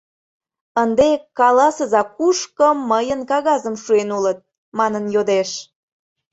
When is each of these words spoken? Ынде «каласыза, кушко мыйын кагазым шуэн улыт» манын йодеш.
Ынде 0.83 1.07
«каласыза, 1.39 2.01
кушко 2.17 2.67
мыйын 2.91 3.21
кагазым 3.29 3.75
шуэн 3.83 4.09
улыт» 4.17 4.39
манын 4.77 5.05
йодеш. 5.15 5.49